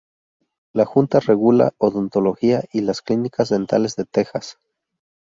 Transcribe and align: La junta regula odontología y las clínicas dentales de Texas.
La 0.73 0.83
junta 0.85 1.19
regula 1.19 1.75
odontología 1.77 2.63
y 2.73 2.81
las 2.81 3.03
clínicas 3.03 3.49
dentales 3.49 3.95
de 3.95 4.05
Texas. 4.05 4.57